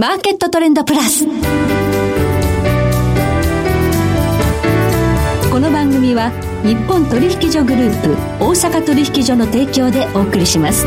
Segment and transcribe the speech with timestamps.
[0.00, 1.26] マーケットトレンドプラス。
[1.26, 1.30] こ
[5.60, 6.32] の番組は
[6.64, 10.86] 日本取引所グループ大阪取引所の提供でお送りします。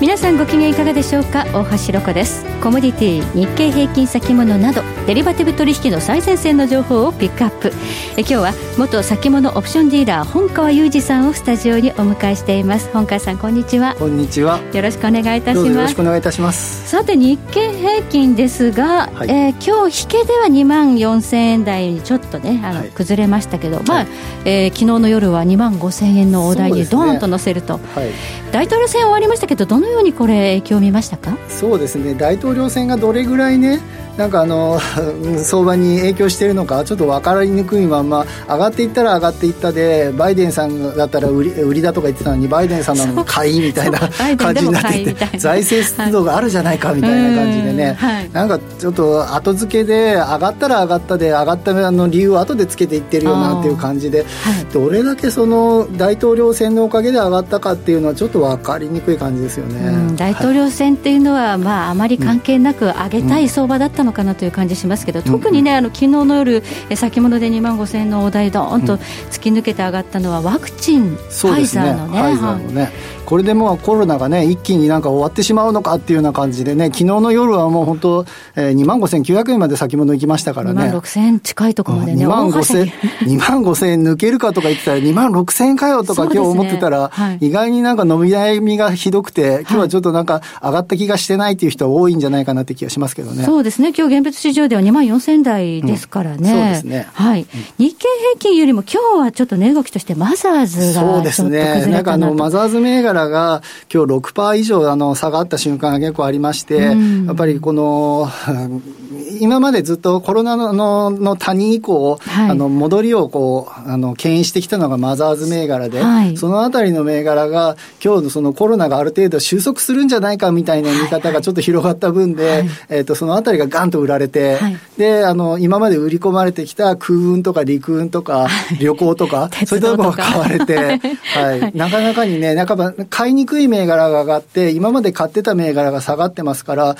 [0.00, 1.46] 皆さんご機嫌いかがでしょうか？
[1.46, 7.72] 大橋ロコですコモディティ日経平均先物などデリバティブ取引の最前線の情報をピックアップ。
[8.18, 12.90] え今日は元先物オプションディーラー本川裕二さんをスタジオにお迎えしています。
[12.92, 13.96] 本川さんこんにちは。
[13.98, 14.60] こんにちは。
[14.74, 15.68] よろしくお願いいたします。
[15.70, 16.90] よろしくお願いいたします。
[16.90, 24.08] さて日経平均ですが、はい、えー、今日引けでは2万4000円台にちょっとねあの、はい、崩れましたけど、まあ、はい、
[24.44, 28.10] えー、昨日の夜は2万5000円の大台にドーンと乗せると、ねはい、
[28.52, 31.38] 大統領選終わりましたけどどのようにこれ影響を見ましたか？
[31.48, 32.12] そうですね。
[32.12, 33.80] 大統領選がどれぐらいね
[34.18, 34.80] なんかあの
[35.42, 44.00] 相場に影響しているのかちょっと分かりにくいまま上がっていったら上がっていったでバイデンさんだったら売り売りだとか言ってたのにバイデンさんなのに買いみたいな
[44.36, 66.62] 感じになっていて財政出動があるじゃないかみたいな感じでね、はい、なんかちょっと後付けで上がったら上がったで上がったの理由を後でつけていってるよなっていう感じで、はい、どれだけその大統領選のおかげで上がったかっていうのはちょっと分かりにくい感じですよね、大統領選っていうのは、まあ、あまり関係なく上げたい相場だったのかなという感じしますけど、特にね、あの昨日の夜、
[66.94, 68.96] 先物で2万5000円の大台、どーんと
[69.30, 72.90] 突き抜けて上がったのは、ワクチン、ファイザーのね。
[73.28, 78.24] これでもうコロナがね、一気になんか終わってしまうのかっていうような感じでね、昨日の夜はもう本当、
[78.56, 80.80] えー、2万5900円まで先物行きましたからね。
[80.80, 82.86] 2万6000円近いところまでね、2万5000円、
[83.28, 93.44] 2万5000円抜けるかとか言ってたら、2万6000円かよとか今日思ってたら、ねはい、意外になんか伸び悩みがひどくて、今日はちょっとなんか上がった気がしてないっていう人多いんじゃないかなって気がしますけどね。
[93.44, 96.36] そうですね、今日現物市場では2万4000円台ですからね。
[96.38, 97.08] うん、そうですね。
[97.12, 98.06] はい、うん、日経
[98.36, 101.84] 平均よりも今日はちょっと値動きとしてマザーズがそうですね。
[101.88, 108.28] なんかあの、マザーズ銘柄が今日6%以上あの差があった瞬間が結構ありまして、うん、やっぱりこの、
[109.40, 124.58] 今までずっとコロナののの谷以降、はい、あの戻りをこうあの牽引してきたのがマザーズ銘柄で、はい、そのあたりの銘柄が今日のそのコロナがある程度収束するんじゃないかみたいな見方がちょっと広がった分で、はい、えーと、そのあたりがガンと売られて、
[124.96, 128.48] であの今まで売り込まれてきた空運とか陸運とか
[128.80, 131.00] 旅行とかそういったところが買われて、
[131.34, 136.96] はい、なかなかにね半ば買いにくい銘柄が上がって今まで買ってた銘柄が下がってますから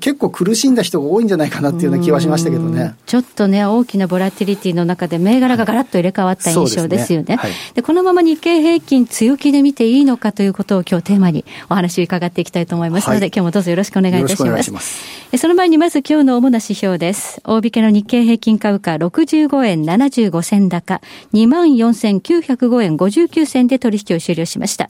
[0.00, 2.94] 結構苦しんだ人が多いんじゃないかなっていうような気はしましたけどね。
[3.06, 7.36] ちょっとね、大きなボラティリティの中で銘柄がガラッと入れ替わった印象ですよね。
[7.36, 14.72] はい、で、ねはい、このまま日経平均強気で見ていいのかということを今日テーマにお話を伺っていきたいと思いますので、はい、今日もどうぞよろしくお願いいたします。
[14.72, 17.40] ますその前にまず今日の主な指標です。
[17.44, 21.00] 大引けの日経平均株価65円75銭高、
[21.34, 24.88] 24,905円59銭で取引を終了しました。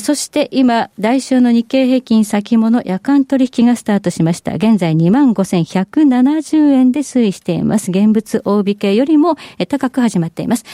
[0.00, 4.54] そして今、来週の日経平均先物夜間取引がスタートしました。
[4.54, 7.90] 現在25,170円で推移しています。
[7.90, 9.36] 現物大引けよりも
[9.68, 10.64] 高く始まっています。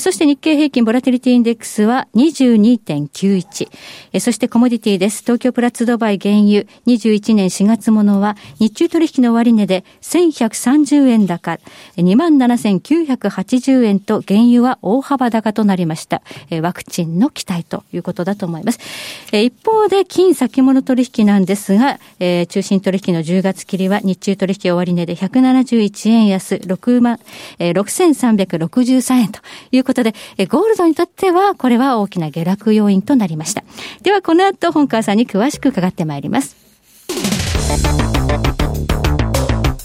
[0.00, 4.18] そして日経平均ボラティリティインデックスは22.91。
[4.18, 5.22] そしてコモディティです。
[5.22, 11.60] 東京プラッツドバイ原油21年4月ものは日中取引の終値で1130円高、
[11.98, 16.22] 27,980円と原油は大幅高となりました。
[16.62, 18.55] ワクチンの期待ということだと思います。
[18.60, 27.18] 一方で金先物取引なんですが、中心取引の10月切りは日中取引終値で171円安、6万、
[27.58, 29.40] 6363円と
[29.72, 30.14] いうことで、
[30.48, 33.64] ゴールドにとってはこれは大きな下落要因となりました。
[34.02, 36.56] ではこの後本川さんに詳しく伺ってまいります。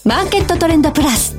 [0.04, 1.38] マーケットトレンドプラス。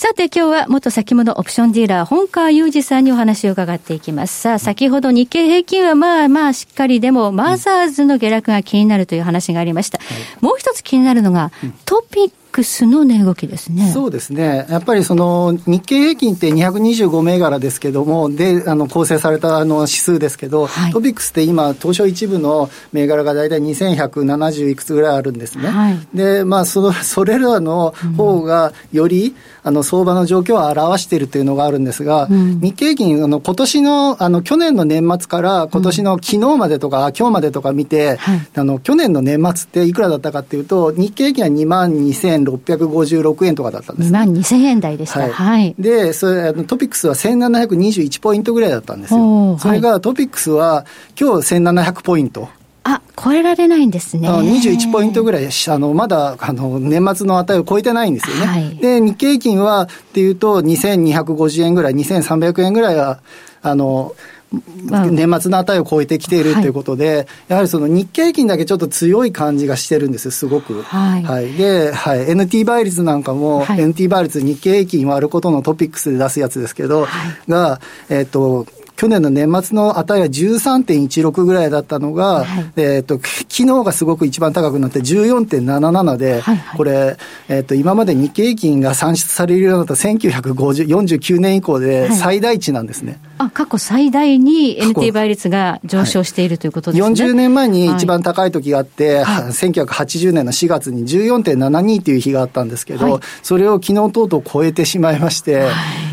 [0.00, 4.40] さて今日は元先物オプションディーラー、本川裕二さんにお話を伺っていきます。
[4.40, 10.00] さあ、先ほど日経平均はまあまあしっかりでも、マザーズの下落が気になるという話がありました。
[10.40, 11.52] もう一つ気になるのが、
[11.84, 13.90] トピックスの値動きですね。
[13.92, 14.66] そうですね。
[14.68, 25.68] やっぱりその日経平均って225銘柄ですけども、で、あの構成されたあの指数ですけど、はい、トピックスって今、東証一部の銘柄が大体2170いくつぐらいあるんですね。
[25.68, 44.18] はい、で、まあ、その、それらの方がより、あの相場の状況を表しているというのがあるんですが、うん、日経平均、あの今年の、あの去年の年末から今年の昨日までとか、うん、今日までとか見て、はい、あの去年の年末っていくらだったかっていうと、日経平均は2万2000 2656円とかだったんです、ね。
[44.18, 45.20] 2万2000円台でした。
[45.20, 45.30] はい。
[45.30, 49.58] はい、で、それ、トピックスは1721ポイントぐらいだったんですよ。
[49.58, 50.84] それがトピックスは
[51.18, 52.48] 今日1700ポイント。
[52.82, 54.28] あ、超えられないんですね。
[54.28, 58.46] 21ポイントぐらい、あの、まだ、あの、年末の値を超えてないんですよね。
[58.46, 63.20] はい、で、日経平均は、っていうと、2250円ぐらい、2300円ぐらいは、
[63.62, 64.14] あの、
[64.52, 70.82] 年末の値を超えてきているということで、はい、やはりその日経平均だけちょっと強い感じがしてるんですよ、すごく。
[70.82, 71.22] はい。
[71.22, 77.06] はい、で、はい、NT 倍率なんかも、はい、NT 倍率日経平均割ることのトピックスで出すやつですけど、
[77.48, 78.66] が、えっ、ー、と、
[79.00, 87.16] 去年の年末の値は13.16ぐらいだったのが、はい、えっ、と、昨日がすごく一番高くなって14.77で、はいはい、これ、
[87.48, 93.18] えっ、ー、と、今まで日経平均が算出されるようになった1949年以降で最大値なんですね。
[93.38, 97.08] はい、あ、過去最大に NT 倍率が上昇しているということですね。
[97.08, 105.70] 40年前に一番高い時があって、はい、1980年の4月に14.72という日があったんですけど、それを昨日とうとう超えてしまいまして、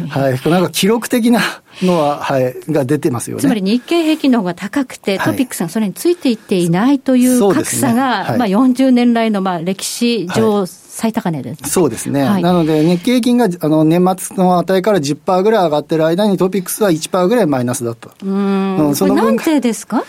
[0.07, 1.42] はい、なんか記録的な
[1.82, 3.42] のは、はい、が出てますよね。
[3.42, 8.30] つまり日経平均の方が高くて、トピックスがそれについていっていないという格差が、ね。
[8.30, 18.10] はい、まあ40年来のまあ歴史上、最高値です、そうですね、はい、なので、日経平均があの年末の値から10%ぐらい上がってる間に、トピックスは1%ぐらいマイナスだった。
[18.24, 20.04] うん、そのなんでですか？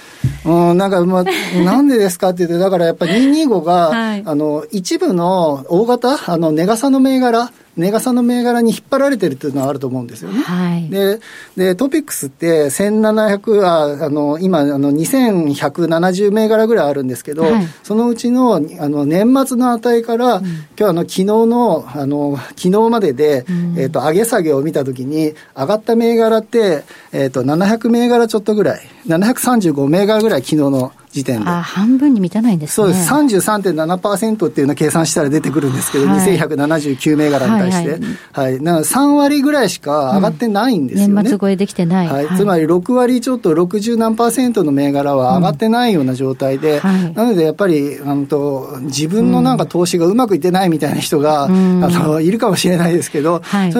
[0.46, 1.24] うん、なんか、まあ、
[1.62, 10.40] なんでですかって言って、だからやっぱり225が、はい、あの、一部の大型、あの、値傘の銘柄、値傘の銘柄に引っ張られてるっていうのはあると思うんですよね。
[10.42, 11.20] はい、で
[11.56, 31.48] でトピックスって1700ああの今あの2170銘柄ぐらいあるんですけど、はい、そのうちのあの年末の値から、うん、今日あの昨日のあの昨日までで、うん、えーと、上げ下げを見たときに上がった銘柄って、えーと、と700銘柄ちょっとぐらい735銘柄ぐらい昨日の時点で。
[31.48, 32.74] あ半分に満たないんですね。
[32.74, 33.12] そうです。
[33.12, 37.90] 33.7%っていうのを計算したら出てくるんですけど、はい、2179銘柄に対して。
[37.90, 41.12] はい、はいはい、な3割ぐらいしか上がってないんですよね。
[41.12, 42.08] うん、年末超えできてない。
[42.08, 42.36] はい。
[42.36, 53.74] つまり6割ちょっと60何パーセントの銘柄は上がってないような状態で、うん、なのでやっぱり、あのと自分のなんか投資がうまくいってないみたいな人が、うん、あのいるかもしれないですけど、はい、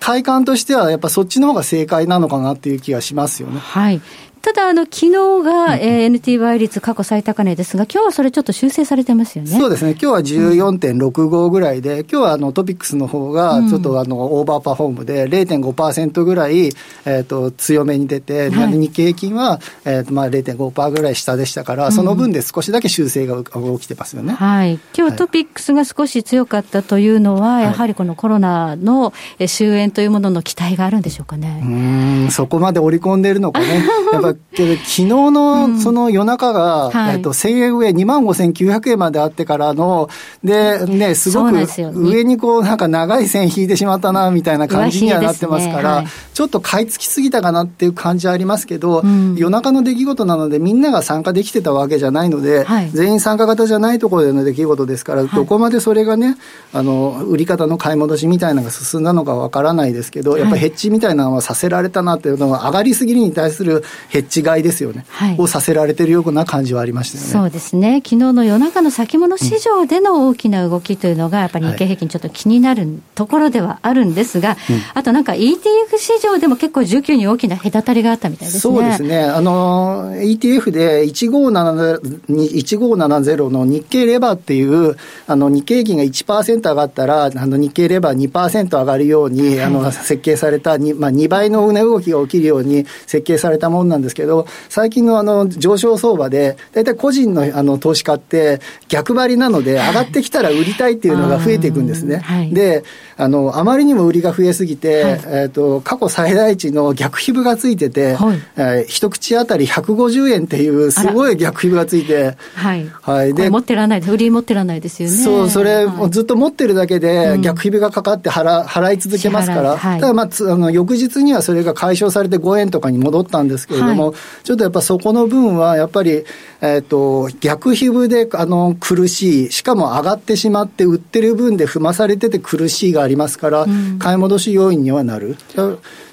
[0.00, 3.58] 体感としてはやっぱそっちの方が正解なのかなっていう気がしますよね。
[3.58, 4.00] はい。
[4.42, 5.10] ただ、あの、昨日
[5.44, 9.50] が、えー、NT 倍率過去最高値ですが、今日はそれちょっと修正されてますよね。
[9.50, 9.92] そうですね。
[9.92, 16.70] 今日は14.65ぐらいで、うん、今日はあのトピックスの方が、ちょっとあの、オーバーパフォームで0.5%ぐらい、
[17.04, 24.32] えっ、と、強めに出て、はい、日経平均は、えっ、と、まあ0.5%ぐらい下でしたから、その分で少しだけ修正が起きてますよね。
[24.32, 24.80] はい。
[24.98, 31.62] 今日トピックスが少し強かったというのは、はい、やはりこのコロナの終焉というものの期待があるんでしょうかね。
[31.64, 33.84] うん、そこまで織り込んでいるのかね。
[34.12, 40.08] やっぱけど、昨日のその夜中が、うんはい、えっと、1000円上、2万5900円まであってからの、
[40.42, 41.54] で、ね、すごく
[41.94, 45.88] 上にこう、なんか長い線引いてしまったな、みたいな感じにはなってますから、ね。
[45.88, 56.36] はい、ちょっと買い付きすぎたかなっていう感じはありますけど、うん、夜中の出来事なので、みんなが参加できてたわけじゃないので、はい、全員参加型じゃないところでの出来事ですから、どこまでそれがね、
[56.72, 67.30] あの、売り方の買い戻しみたいなのが進んだのかわからないですけど、やっぱりヘッジみたいなのはさせられたなっていうのは、上がりすぎに対するヘッジ買いですよね、はい、をさせられてるような感じはありましたよね。
[67.30, 68.02] そうですね。
[68.04, 78.60] 昨日の夜中の先物市場での大きな動きというのが、やっぱり日経平均ちょっと気になるところではあるんですが、うん、あとなんか ETF 市場でも結構19に大きな隔たりがあったみたいですね。
[78.60, 79.24] そうですね。
[79.24, 84.96] あの、ETF で1570 1570の日経レバーっていう、
[85.26, 102.18] あの、日経平均が1%上がったら、あの、日経レバー2%上がるように、はい、あの、設計された、まあ、2倍の値動きが起きるように設計されたものなんですけど、最近のあの上昇相場で、大体個人のあの投資家って逆張りなので、上がってきたら売りたいっていうのが増えていくんですね。
[102.18, 102.84] はい、で
[103.16, 115.16] あの、あまりにも売りが増えすぎて、はい、えーと、過去最大値の逆皮膚がついてて、はい、えー、一口当たり150円っていう、すごい逆皮膚がついて、はい、はい、で持ってらない、売り持ってらないですよね。
[115.16, 124.14] そう、それ、はい、ずっと持ってるだけで、逆皮膚がかかって払払い続けますから、はい、ただ、まあ、あの翌日にはそれが解消されて5円とかに戻ったんですけれども、
[124.44, 126.24] ちょっとやっぱそこの分は、やっぱり、
[126.60, 135.36] えっ、ー、と、逆皮膚であの苦しい、しかも上がってしまって、売ってる分で踏まされてて苦しいがありますから、うん、買い戻し要因にはなる。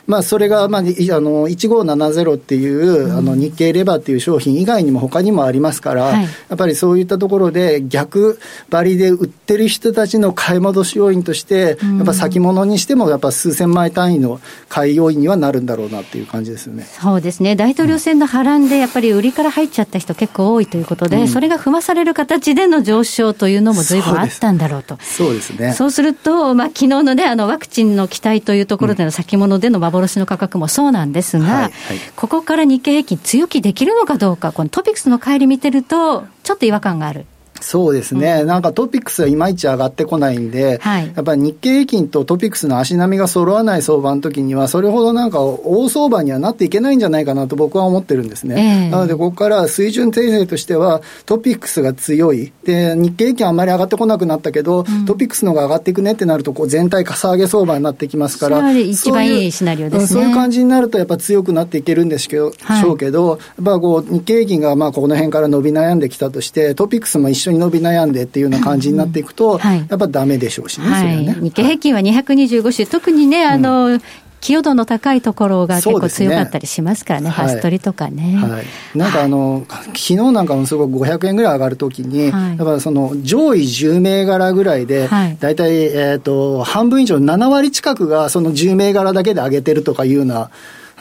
[0.09, 8.39] まあ、それが、まあ、あの1570っていう、うん、あの日経レバーっていう商品以外にも他にもありますから、はい、やっぱりそういったところで逆
[8.71, 16.85] 張りで売ってる人たちの買い戻し要因として、うん、やっぱ先物にしてもやっぱ数千枚単位の買い要因にはなるんだろうなっていう感じですよね。
[16.85, 17.55] そうですね。
[17.55, 24.97] 大統領選の波乱でやっぱり売りから入っちゃった人結構多いということで、うん、それが踏まされる形での上昇というのも随分あったんだろうと。
[25.01, 25.73] そうですね。
[25.73, 31.71] そうすると、まあ昨日のね、あのワクチンの期待というところでの先物での幻幻の価格もそうなんですが、はいはい、
[32.15, 37.25] ここから日経平均強気できるのかどうか、このトピックスの乖離見てると、ちょっと違和感がある。
[37.61, 48.87] そうですね、うん、なんかトピックスはいまいち上がってこないんで、はい、やっぱり日経平均とトピックスの足並みが揃わない相場の時には、それほどなんか大相場にはなっていけないんじゃないかなと僕は思ってるんですね。
[48.87, 60.07] えー、なので、ここから水準訂正としては、トピックスが強い、で日経平均あんまり上がってこなくなったけど、うん、トピックスの方が上がっていくねってなると、こう全体かさ上げ相場になってきますから、一番いいシナリオですね。
[60.07, 74.01] そういう感じになると、やっぱ強くなっていけるんですけど、はい、しょうけど、やっぱこう日経平均がまあこの辺から伸び悩んできたとして、トピックスも一緒に伸び悩んでっていうような感じになっていくと、はい、やっぱだめでしょうしね、はい、ね日経平均は225種、特にね、あの、うん。
[74.41, 77.31] 寄与度の高いところが結構強かったりしますからね、ね。
[77.31, 78.37] ファストリとかね。
[78.37, 90.49] はい、なんかあの、はい、昨日なんかもすごく500円ぐらい上がるときに、はい、やっぱその上位10銘柄ぐらいで、はい、大体、えっ、と、半分以上、7割近くがその10銘柄だけで上げてるとかいうような、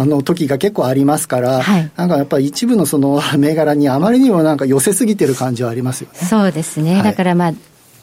[0.01, 6.27] あの時が結構ありますから、はい、なんかやっぱり一部のその 銘柄にあまりにもなんか寄せすぎてる感じはありますよね。
[6.27, 6.95] そうですね。
[6.95, 7.53] はい、だからまあ、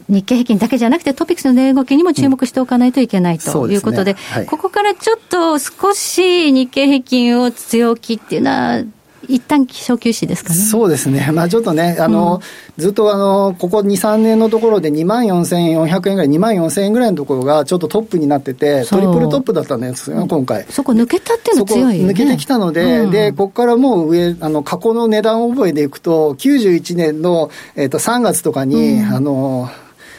[0.09, 8.83] 日経平均だけじゃなくて、トピックスの値動きにも注目しておかないといけないということで、うんでねはい、ここからちょっと少し日経平均を強気っていうのは、
[9.27, 10.55] 一旦小休止ですかね。
[10.55, 11.29] そうですね。
[11.33, 12.41] まあちょっとね、あの、
[12.77, 20.65] うん、ずっとあの、ここ2、3年のところで2万4400円ぐらい、2万4000円ぐらいのところがちょっとトップになってて、トリプルトップだったんですよ、今回。
[20.69, 22.13] そこ抜けたっていうの強いよね。
[22.13, 29.69] 抜けてきたので、うん、で、ここからもう上、あの、過去の値段覚えでいくと、91年の、えっ、ー、と、3月とかに、うん、あの、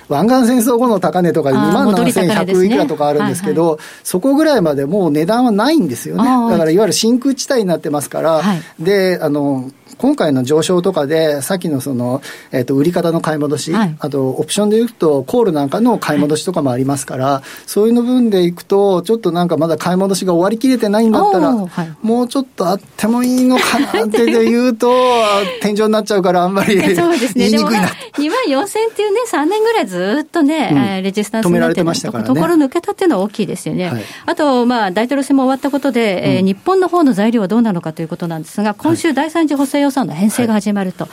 [0.08, 6.24] 湾岸戦争後の高値とかで2万7100いくらとかあるんですけど、ねはいはい、そこぐらいまでもう値段はないんですよね。
[6.24, 12.22] だからいわゆる真空地帯になってますから、はい、で、あの、今回の上昇とかで、さっきのその、
[12.52, 24.92] えっ、ー、と、売り方の買い戻し、はい、あと、オプションで言うと、コールなんかの買い戻しとかもありますから、はい、そういうの分でいくと、ちょっとなんかまだ買い戻しが終わりきれてないんだったら、はい、もうちょっとあってもいいのかなって言うと、
[25.62, 27.88] 天井になっちゃうから、あんまり そうですね、言いにくいな。
[28.18, 32.28] 2万4000っていうね、3年ぐらいずっとね、うん、レジスタンス止められてましたからね。
[32.28, 33.92] ところ抜けたっていうのは大きいですよね。
[34.26, 41.08] あと、まあ、大統領選も終わったことで、うん、えー、日本の方の材料はどうなのかということなんですが、今週第三次補正予算の編成が始始まると、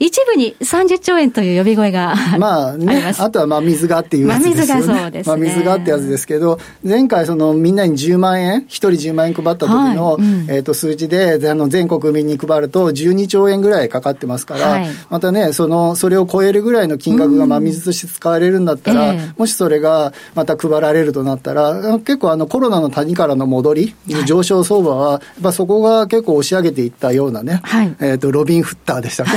[0.00, 4.66] 一部に30兆円という呼び声がまあね、 あとはまあ水がっていうやつですよね。
[4.66, 10.22] まあ、水がそうです、ね、まあ水がってやつですけど、前回そのみんなに10万円、1人10万円配った時の、はい。
[10.22, 23.94] うん、えっ、と数字で、あの全国民に配ると12兆円ぐらいかかってますから、はい、またね、その、それを超えるぐらいの金額がまあ水として使われるんだったら、うん、もしそれがまた配られるとなったら、結構あのコロナの谷からの戻り、
[24.26, 29.30] 上昇相場は、やっぱそこが結構押し上げていったようなね、はい、えっ、と、ロビン・フッターでしたね。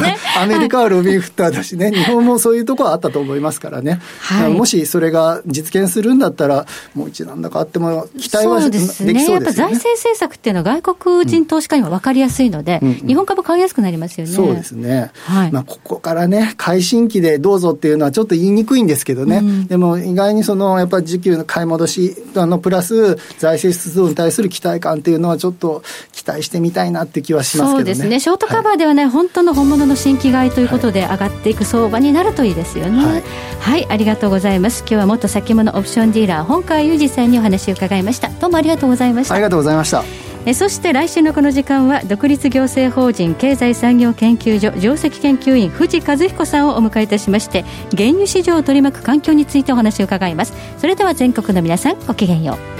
[0.00, 9.24] ね、アメリカはロビン・フッターだしね、日本もそういうところはあったと思いますからね、はい、もしそれが実現するんだったら、もう一段高あっても、期待はできそうですね。
[9.24, 12.94] やっぱ財政政策っていうのは、外国人投資家には分かりやすいので、うんうん。
[13.00, 14.32] うん、日本株買いやすくなりますよね。
[14.32, 15.10] そうですね。
[15.24, 28.09] はい、まあ、ここからね、改新期でどうぞっていうのはちょっと言いにくいんですけどね、うん、でも意外にその、やっぱり需給の買い戻し、あのプラス財政出動に対する期待感っていうのは、ちょっと期待してみたいなって気はしますけどね。
[28.10, 28.20] ね。
[28.20, 33.22] ショートカバーではね、はい、本当の本物の新規買いということで上がっていく相場になるといいですよね、はい、
[33.60, 34.80] はい、ありがとうございます。
[34.80, 38.28] 今日は元先物オプションディーラー本川裕二さんにお話を伺いました。
[38.28, 39.34] どうもありがとうございました。
[39.34, 40.04] ありがとうございました。
[40.46, 47.62] えそして来週のこの時間は独立行政法人経済産業研究所上席研究員藤和彦さんをお迎えいたしまして
[47.94, 50.54] 原油市場を取り巻く環境についてお話を伺います。
[50.78, 52.79] それでは全国の皆さんごきげんよう